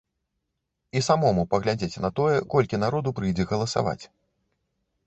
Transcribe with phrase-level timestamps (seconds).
[0.91, 4.01] І самому паглядзець на тое, колькі народу прыйдзе галасаваць.